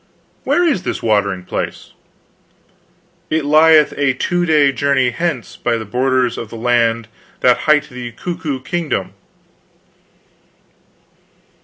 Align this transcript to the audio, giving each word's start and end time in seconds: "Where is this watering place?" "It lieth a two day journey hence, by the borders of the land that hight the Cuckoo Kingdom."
"Where 0.45 0.63
is 0.63 0.81
this 0.81 1.03
watering 1.03 1.43
place?" 1.43 1.91
"It 3.29 3.45
lieth 3.45 3.93
a 3.95 4.15
two 4.15 4.47
day 4.47 4.71
journey 4.71 5.11
hence, 5.11 5.57
by 5.57 5.77
the 5.77 5.85
borders 5.85 6.39
of 6.39 6.49
the 6.49 6.55
land 6.55 7.07
that 7.41 7.57
hight 7.69 7.87
the 7.87 8.11
Cuckoo 8.13 8.61
Kingdom." 8.63 9.13